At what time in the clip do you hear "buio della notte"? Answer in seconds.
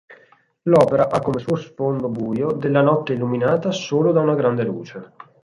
2.09-3.13